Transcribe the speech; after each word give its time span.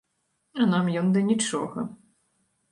А 0.61 0.67
нам 0.71 0.89
ён 1.03 1.13
да 1.17 1.25
нічога. 1.29 1.87